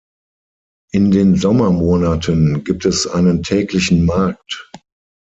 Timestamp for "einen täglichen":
3.05-4.07